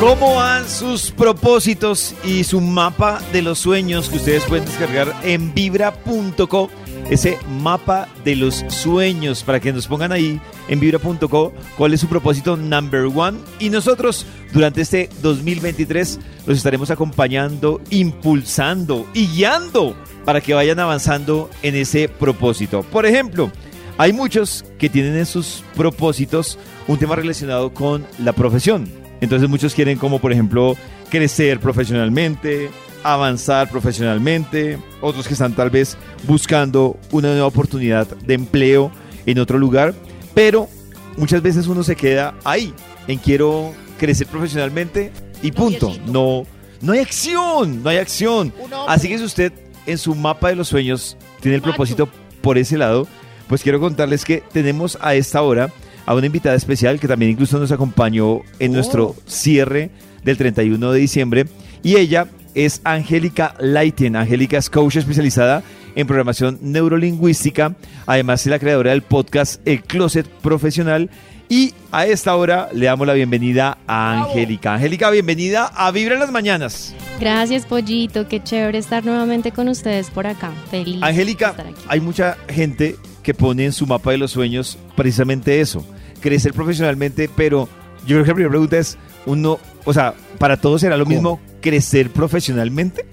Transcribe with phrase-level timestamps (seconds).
[0.00, 5.54] ¿Cómo van sus propósitos y su mapa de los sueños que ustedes pueden descargar en
[5.54, 6.70] vibra.co?
[7.08, 12.08] Ese mapa de los sueños para que nos pongan ahí en vibra.co cuál es su
[12.08, 13.38] propósito number one.
[13.60, 19.94] Y nosotros durante este 2023 los estaremos acompañando, impulsando y guiando
[20.24, 22.82] para que vayan avanzando en ese propósito.
[22.82, 23.52] Por ejemplo,
[23.98, 26.58] hay muchos que tienen en sus propósitos
[26.88, 28.88] un tema relacionado con la profesión.
[29.20, 30.76] Entonces muchos quieren como por ejemplo
[31.08, 32.70] crecer profesionalmente,
[33.02, 38.90] avanzar profesionalmente, otros que están tal vez buscando una nueva oportunidad de empleo
[39.26, 39.94] en otro lugar,
[40.34, 40.68] pero
[41.16, 42.74] muchas veces uno se queda ahí,
[43.06, 45.94] en quiero crecer profesionalmente y punto.
[46.06, 46.44] No,
[46.80, 48.52] no hay acción, no hay acción.
[48.88, 49.52] Así que si usted
[49.86, 52.08] en su mapa de los sueños tiene el propósito
[52.42, 53.06] por ese lado,
[53.48, 55.70] pues quiero contarles que tenemos a esta hora
[56.06, 58.74] a una invitada especial que también incluso nos acompañó en Oh.
[58.74, 59.90] nuestro cierre
[60.22, 61.46] del 31 de diciembre.
[61.82, 64.16] Y ella es Angélica Leiten.
[64.16, 65.62] Angélica es coach especializada
[65.96, 67.74] en programación neurolingüística.
[68.06, 71.10] Además es la creadora del podcast El Closet Profesional.
[71.48, 74.74] Y a esta hora le damos la bienvenida a Angélica.
[74.74, 76.94] Angélica, bienvenida a Vibra en las Mañanas.
[77.20, 78.26] Gracias, Pollito.
[78.28, 80.52] Qué chévere estar nuevamente con ustedes por acá.
[80.70, 81.02] Feliz.
[81.02, 81.54] Angélica,
[81.86, 85.84] hay mucha gente que pone en su mapa de los sueños precisamente eso,
[86.20, 87.68] crecer profesionalmente, pero
[88.06, 91.40] yo creo que la primera pregunta es, uno, o sea, para todos será lo mismo
[91.60, 93.04] crecer profesionalmente?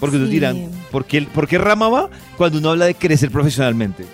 [0.00, 4.04] Porque nos dirán, ¿por qué, ¿por qué rama va cuando uno habla de crecer profesionalmente?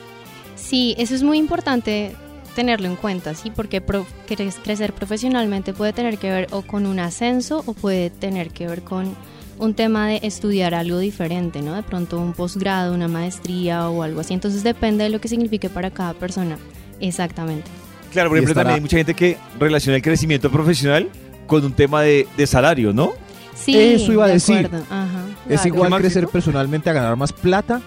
[0.56, 2.14] Sí, eso es muy importante
[2.54, 3.50] tenerlo en cuenta, ¿sí?
[3.54, 8.50] Porque pro- crecer profesionalmente puede tener que ver o con un ascenso o puede tener
[8.50, 9.14] que ver con
[9.58, 11.74] un tema de estudiar algo diferente, ¿no?
[11.74, 14.34] De pronto un posgrado, una maestría o algo así.
[14.34, 16.58] Entonces depende de lo que signifique para cada persona.
[17.00, 17.70] Exactamente.
[18.12, 21.08] Claro, por Y ejemplo, estará- también hay mucha gente que relaciona el crecimiento profesional
[21.46, 23.12] con un tema de, de salario, ¿no?
[23.54, 24.66] Sí, Eso iba a de decir.
[24.66, 25.24] acuerdo, ajá.
[25.48, 25.68] Es Claro.
[25.76, 27.80] igual ¿Qué, crecer personalmente a ganar más plata.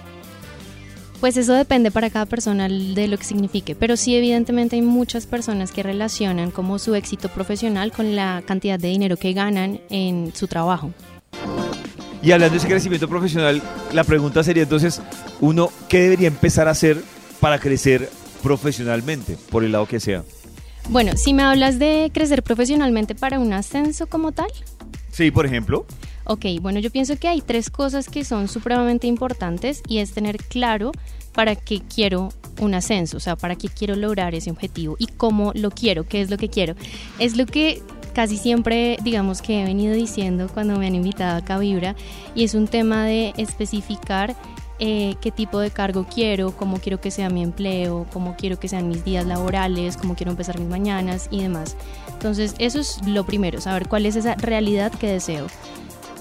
[1.19, 5.25] Pues eso depende para cada persona de lo que signifique, pero sí evidentemente hay muchas
[5.25, 10.31] personas que relacionan como su éxito profesional con la cantidad de dinero que ganan en
[10.36, 10.92] su trabajo.
[12.28, 13.62] Y hablando de ese crecimiento profesional,
[13.94, 15.02] la pregunta sería entonces,
[15.40, 17.02] uno, ¿qué debería empezar a hacer
[17.40, 18.10] para crecer
[18.44, 20.26] profesionalmente, por el lado que sea?
[20.90, 24.52] Bueno, si me hablas de crecer profesionalmente para un ascenso como tal,
[25.10, 25.86] Sí, por ejemplo.
[26.26, 30.36] ok, bueno, yo pienso que hay tres cosas que son supremamente importantes y es tener
[30.36, 30.92] claro
[31.32, 35.54] para qué quiero un ascenso, o sea, para qué quiero lograr ese objetivo y cómo
[35.56, 36.76] lo quiero, qué es lo que quiero.
[37.20, 37.82] Es lo que
[38.18, 41.96] casi siempre, digamos que he venido diciendo cuando me han invitado a Vibra
[42.34, 44.36] y es un tema de especificar
[44.80, 48.70] eh, qué tipo de cargo quiero, cómo quiero que sea mi empleo, cómo quiero que
[48.70, 51.78] sean mis días laborales, cómo quiero empezar mis mañanas y demás.
[52.12, 55.46] Entonces, eso es lo primero, saber cuál es esa realidad que deseo.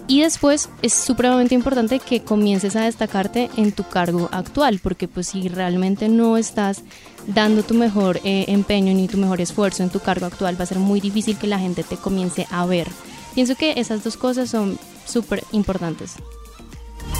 [0.08, 5.28] Y después es supremamente importante que comiences a destacarte en tu cargo actual, porque pues
[5.28, 6.82] si realmente no estás
[7.26, 10.66] dando tu mejor eh, empeño ni tu mejor esfuerzo en tu cargo actual, va a
[10.66, 12.86] ser muy difícil que la gente te comience a ver.
[13.34, 16.14] Pienso que esas dos cosas son súper importantes.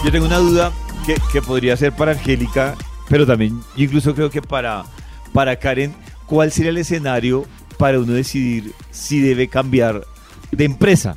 [0.05, 0.73] Yo tengo una duda
[1.05, 2.77] que, que podría ser para Angélica,
[3.09, 4.85] pero también incluso creo que para,
[5.33, 5.93] para Karen,
[6.27, 7.47] ¿cuál sería el escenario
[7.79, 10.07] para uno decidir si debe cambiar
[10.53, 11.17] de empresa?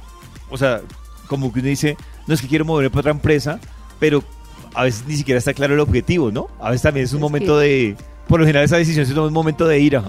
[0.49, 0.81] O sea,
[1.29, 1.95] como que uno dice,
[2.27, 3.59] no es que quiero moverme para otra empresa,
[3.99, 4.21] pero
[4.73, 6.47] a veces ni siquiera está claro el objetivo, ¿no?
[6.59, 7.97] A veces también es un Es momento que- de...
[8.27, 10.03] Por lo general esa decisión es un momento de ira.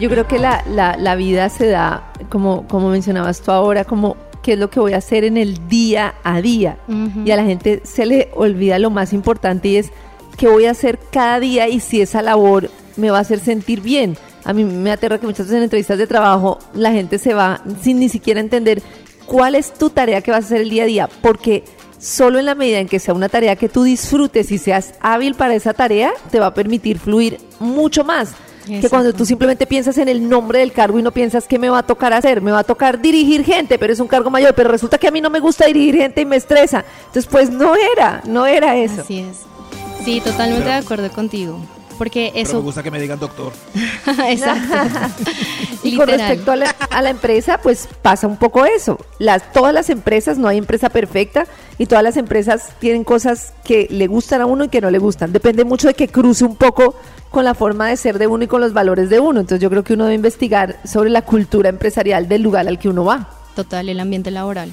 [0.00, 4.16] Yo creo que la, la, la vida se da, como, como mencionabas tú ahora, como
[4.42, 6.78] qué es lo que voy a hacer en el día a día.
[6.88, 7.20] Ujú.
[7.24, 9.90] Y a la gente se le olvida lo más importante y es
[10.36, 13.80] qué voy a hacer cada día y si esa labor me va a hacer sentir
[13.82, 14.16] bien.
[14.44, 17.62] A mí me aterra que muchas veces en entrevistas de trabajo la gente se va
[17.82, 18.82] sin ni siquiera entender
[19.26, 21.64] cuál es tu tarea que vas a hacer el día a día, porque
[21.98, 25.34] solo en la medida en que sea una tarea que tú disfrutes y seas hábil
[25.34, 28.34] para esa tarea, te va a permitir fluir mucho más.
[28.66, 31.68] Que cuando tú simplemente piensas en el nombre del cargo y no piensas qué me
[31.68, 34.54] va a tocar hacer, me va a tocar dirigir gente, pero es un cargo mayor,
[34.54, 36.82] pero resulta que a mí no me gusta dirigir gente y me estresa.
[37.00, 39.02] Entonces, pues no era, no era eso.
[39.02, 39.40] Así es.
[40.02, 41.58] Sí, totalmente de acuerdo contigo.
[41.98, 42.62] Porque Pero me eso...
[42.62, 43.52] gusta que me digan doctor.
[44.28, 44.74] Exacto.
[45.82, 48.98] Y con respecto a la, a la empresa, pues pasa un poco eso.
[49.18, 51.44] Las, todas las empresas, no hay empresa perfecta
[51.76, 54.98] y todas las empresas tienen cosas que le gustan a uno y que no le
[54.98, 55.32] gustan.
[55.34, 56.94] Depende mucho de que cruce un poco
[57.30, 59.40] con la forma de ser de uno y con los valores de uno.
[59.40, 62.88] Entonces yo creo que uno debe investigar sobre la cultura empresarial del lugar al que
[62.88, 63.28] uno va.
[63.54, 64.70] Total, el ambiente laboral.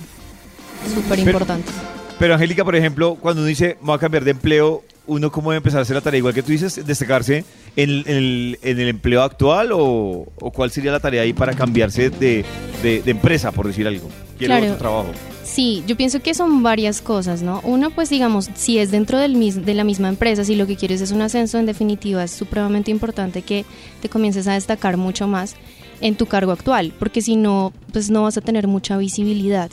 [0.95, 1.71] Súper Pero- importante.
[2.19, 5.51] Pero Angélica, por ejemplo, cuando uno dice, me voy a cambiar de empleo, uno cómo
[5.51, 6.17] debe empezar a hacer la tarea?
[6.19, 7.43] Igual que tú dices, destacarse
[7.75, 11.33] en, el- en el, en el empleo actual o, o cuál sería la tarea ahí
[11.33, 12.45] para cambiarse de,
[12.81, 14.07] de- de empresa, por decir algo.
[14.37, 14.65] Quiero Claro.
[14.73, 15.11] otro trabajo.
[15.43, 17.59] Sí, yo pienso que son varias cosas, ¿no?
[17.63, 20.75] Uno, pues digamos, si es dentro del mis- de la misma empresa, si lo que
[20.77, 23.65] quieres es un ascenso, en definitiva es supremamente importante que
[24.01, 25.55] te comiences a destacar mucho más
[25.99, 29.69] en tu cargo actual, porque si no, pues no vas a tener mucha visibilidad.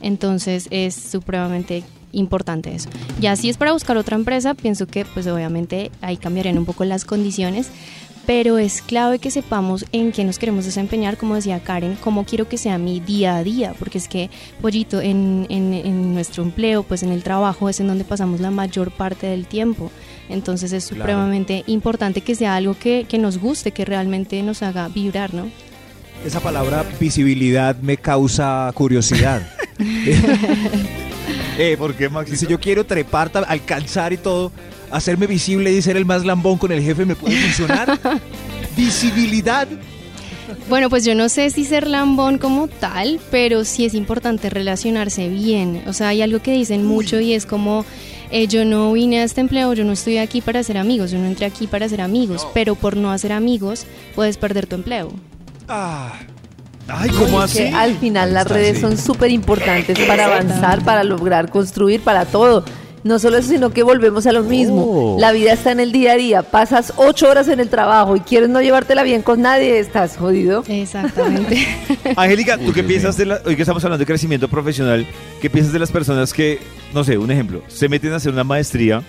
[0.00, 2.88] Entonces es supremamente importante eso.
[3.20, 6.84] Ya si es para buscar otra empresa, pienso que pues obviamente ahí cambiarían un poco
[6.84, 7.68] las condiciones,
[8.26, 12.48] pero es clave que sepamos en qué nos queremos desempeñar, como decía Karen, cómo quiero
[12.48, 14.30] que sea mi día a día, porque es que,
[14.60, 18.50] pollito, en, en- en nuestro empleo, pues en el trabajo es en donde pasamos la
[18.52, 19.90] mayor parte del tiempo.
[20.28, 21.00] Entonces es Claro.
[21.00, 25.48] supremamente importante que sea algo que, que nos guste, que realmente nos haga vibrar, ¿no?
[26.24, 29.42] Esa palabra visibilidad me causa curiosidad.
[31.60, 32.36] eh, ¿Por qué, Maxi?
[32.36, 34.50] si yo quiero trepar, alcanzar y todo,
[34.90, 37.98] hacerme visible y ser el más lambón con el jefe, ¿me puede funcionar?
[38.76, 39.68] Visibilidad.
[40.68, 45.28] Bueno, pues yo no sé si ser lambón como tal, pero sí es importante relacionarse
[45.28, 45.82] bien.
[45.86, 47.84] O sea, hay algo que dicen mucho y es como,
[48.30, 51.18] eh, yo no vine a este empleo, yo no estoy aquí para ser amigos, yo
[51.18, 55.12] no entré aquí para ser amigos, pero por no hacer amigos puedes perder tu empleo.
[55.68, 56.18] Ah,
[56.92, 57.74] Ay, ¿cómo Es que así?
[57.74, 58.80] al final las redes así.
[58.80, 62.64] son súper importantes para avanzar, para lograr construir, para todo.
[63.02, 65.14] No solo eso, sino que volvemos a lo mismo.
[65.14, 65.16] Oh.
[65.18, 66.42] La vida está en el día a día.
[66.42, 70.64] Pasas ocho horas en el trabajo y quieres no llevártela bien con nadie, estás jodido.
[70.68, 71.66] Exactamente.
[72.16, 75.06] Angélica, ¿tú Uy, qué Dios piensas de la, hoy que estamos hablando de crecimiento profesional,
[75.40, 76.58] qué piensas de las personas que,
[76.92, 79.02] no sé, un ejemplo, se meten a hacer una maestría,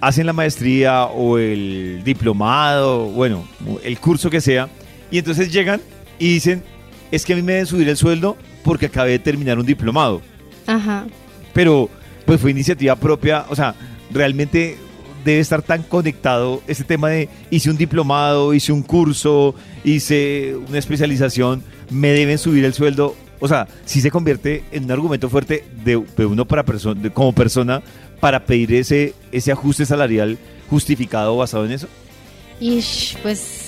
[0.00, 3.46] hacen la maestría o el diplomado, bueno,
[3.84, 4.68] el curso que sea,
[5.12, 5.80] y entonces llegan
[6.18, 6.64] y dicen,
[7.14, 10.22] es que a mí me deben subir el sueldo porque acabé de terminar un diplomado,
[10.66, 11.06] Ajá.
[11.52, 11.88] pero
[12.26, 13.74] pues fue iniciativa propia, o sea,
[14.10, 14.76] realmente
[15.24, 20.78] debe estar tan conectado ese tema de hice un diplomado, hice un curso, hice una
[20.78, 23.14] especialización, me deben subir el sueldo.
[23.40, 27.10] O sea, si se convierte en un argumento fuerte de, de uno para perso- de-
[27.10, 27.82] como persona
[28.20, 30.38] para pedir ese, ese ajuste salarial
[30.70, 31.88] justificado basado en eso.
[32.60, 32.80] Y
[33.22, 33.63] pues,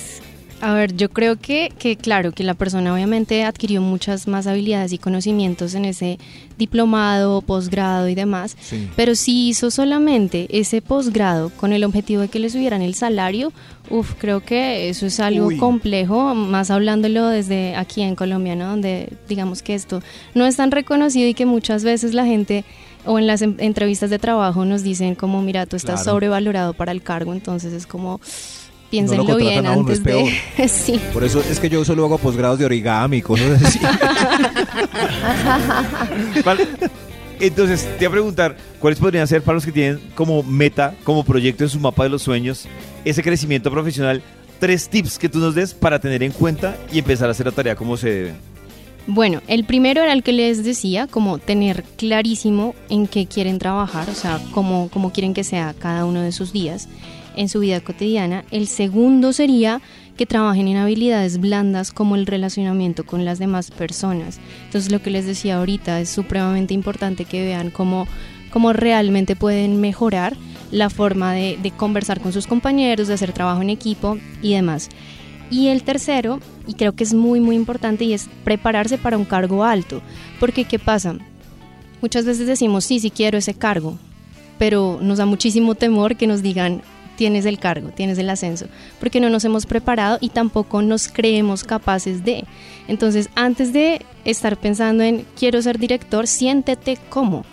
[0.61, 4.91] a ver, yo creo que, que, claro, que la persona obviamente adquirió muchas más habilidades
[4.91, 6.17] y conocimientos en ese
[6.57, 8.89] diplomado, posgrado y demás, sí.
[8.95, 13.53] pero si hizo solamente ese posgrado con el objetivo de que le subieran el salario,
[13.89, 15.57] uff, creo que eso es algo Uy.
[15.57, 18.67] complejo, más hablándolo desde aquí en Colombia, ¿no?
[18.69, 20.01] Donde digamos que esto
[20.33, 22.65] no es tan reconocido y que muchas veces la gente
[23.05, 26.15] o en las em- entrevistas de trabajo nos dicen como, mira, tú estás Claro.
[26.15, 28.19] sobrevalorado para el cargo, entonces es como,
[28.89, 30.67] piénsenlo contratan bien a uno, antes es de...
[30.67, 30.99] sí.
[31.13, 33.79] Por eso es que yo solo hago posgrados de origami, cosas así.
[36.45, 36.67] Vale.
[37.39, 41.23] Entonces, te voy a preguntar, ¿cuáles podrían ser para los que tienen como meta, como
[41.23, 42.67] proyecto en su mapa de los sueños,
[43.05, 44.23] ese crecimiento profesional?
[44.59, 47.51] Tres tips que tú nos des para tener en cuenta y empezar a hacer la
[47.51, 48.33] tarea como se debe.
[49.05, 54.09] Bueno, el primero era el que les decía, como tener clarísimo en qué quieren trabajar,
[54.09, 56.89] o sea, cómo, cómo quieren que sea cada uno de sus días
[57.37, 58.43] en su vida cotidiana.
[58.51, 59.81] El segundo sería
[60.17, 64.39] que trabajen en habilidades blandas como el relacionamiento con las demás personas.
[64.65, 68.07] Entonces, lo que les decía ahorita es supremamente importante que vean cómo,
[68.51, 70.35] cómo realmente pueden mejorar
[70.71, 74.89] la forma de, de conversar con sus compañeros, de hacer trabajo en equipo y demás.
[75.49, 79.25] Y el tercero, y creo que es muy muy importante, y es prepararse para un
[79.25, 80.01] cargo alto.
[80.39, 81.15] Porque ¿qué pasa?
[82.01, 83.97] Muchas veces decimos, sí, sí quiero ese cargo,
[84.57, 86.81] pero nos da muchísimo temor que nos digan,
[87.17, 88.67] tienes el cargo, tienes el ascenso,
[88.99, 92.45] porque no nos hemos preparado y tampoco nos creemos capaces de.
[92.87, 97.43] Entonces, antes de estar pensando en quiero ser director, siéntete como.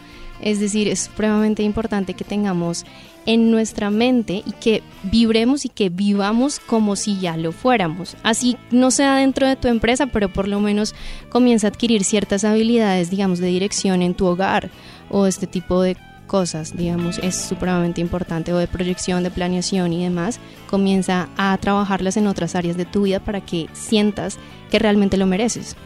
[0.41, 2.85] Es decir, es supremamente importante que tengamos
[3.27, 8.17] en nuestra mente y que vibremos y que vivamos como si ya lo fuéramos.
[8.23, 10.95] Así no sea dentro de tu empresa, pero por lo menos
[11.31, 14.71] comienza a adquirir ciertas habilidades, digamos, de dirección en tu hogar
[15.09, 20.03] o este tipo de cosas, digamos, es supremamente importante, o de proyección, de planeación y
[20.05, 24.39] demás, comienza a trabajarlas en otras áreas de tu vida para que sientas
[24.71, 25.77] que realmente lo mereces.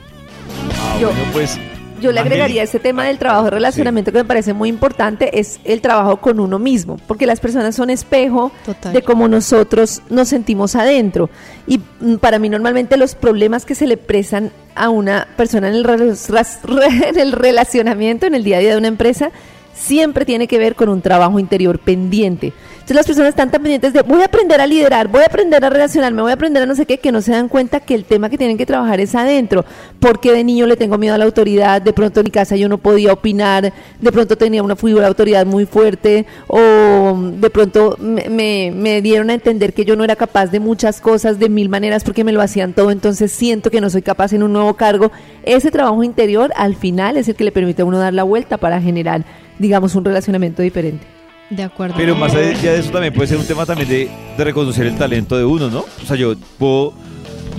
[0.81, 1.59] Ah, Yo- bueno, pues
[2.01, 5.59] Yo le agregaría ese tema del trabajo de relacionamiento que me parece muy importante, es
[5.65, 8.93] el trabajo con uno mismo, porque las personas son espejo Total.
[8.93, 11.29] de cómo nosotros nos sentimos adentro.
[11.67, 15.75] Y mm, para mí normalmente los problemas que se le presan a una persona en
[15.75, 15.85] el,
[17.09, 19.33] en el relacionamiento, en el día a día de una empresa,
[19.79, 22.53] siempre tiene que ver con un trabajo interior pendiente.
[22.73, 25.63] Entonces las personas están tan pendientes de voy a aprender a liderar, voy a aprender
[25.63, 27.95] a relacionarme, voy a aprender a no sé qué, que no se dan cuenta que
[27.95, 29.65] el tema que tienen que trabajar es adentro.
[30.01, 32.69] Porque de niño le tengo miedo a la autoridad, de pronto en mi casa yo
[32.69, 37.97] no podía opinar, de pronto tenía una figura de autoridad muy fuerte, o de pronto
[38.01, 41.51] me, me, me dieron a entender que yo no era capaz de muchas cosas de
[41.51, 44.53] mil maneras porque me lo hacían todo, entonces siento que no soy capaz en un
[44.55, 45.13] nuevo cargo.
[45.43, 48.57] Ese trabajo interior al final es el que le permite a uno dar la vuelta
[48.57, 49.25] para generar,
[49.59, 51.07] digamos, un relacionamiento diferente.
[51.51, 51.95] De acuerdo.
[51.97, 54.97] Pero más allá de eso también puede ser un tema también de, de reconocer el
[54.97, 55.81] talento de uno, ¿no?
[56.03, 56.93] O sea, yo puedo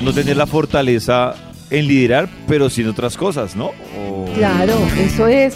[0.03, 1.34] no tener la fortaleza
[1.72, 3.72] en liderar, pero sin otras cosas, ¿no?
[3.98, 5.56] O- Claro, eso es.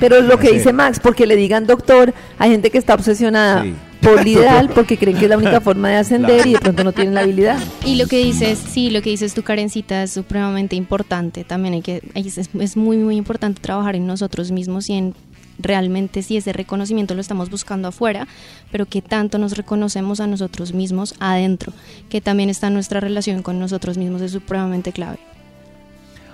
[0.00, 0.54] Pero lo que Sí.
[0.54, 3.72] dice Max, porque le digan doctor, hay gente que está obsesionada Sí.
[4.02, 6.92] por liderar porque creen que es la única forma de ascender y de pronto no
[6.92, 7.58] tienen la habilidad.
[7.86, 11.44] Y lo que dices, sí, lo que dices tu carencita es supremamente importante.
[11.44, 15.14] También hay que, es, es muy, muy importante trabajar en nosotros mismos y en
[15.62, 18.26] realmente si ese reconocimiento lo estamos buscando afuera,
[18.70, 21.72] pero que tanto nos reconocemos a nosotros mismos adentro,
[22.08, 25.18] que también está nuestra relación con nosotros mismos es supremamente clave.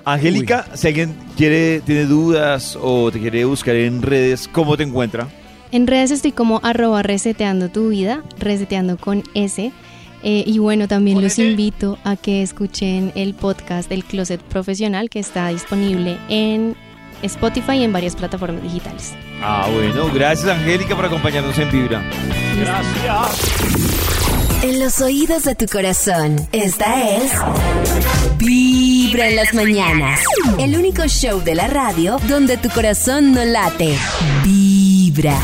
[0.05, 5.29] Angélica, si alguien quiere, tiene dudas o te quiere buscar en redes, ¿cómo te encuentra?
[5.71, 9.71] En redes estoy como arroba reseteando tu vida, reseteando con S.
[10.23, 15.21] Eh, y bueno, también los invito a que escuchen el podcast El Closet Profesional que
[15.21, 16.75] está disponible en
[17.23, 19.15] Spotify y en varias plataformas digitales.
[19.43, 22.03] Ah, bueno, gracias Angélica por acompañarnos en Vibra.
[24.63, 27.33] En los oídos de tu corazón, esta es
[28.39, 30.21] Vibra en las mañanas.
[30.59, 33.97] El único show de la radio donde tu corazón no late.
[34.43, 35.39] Vibra.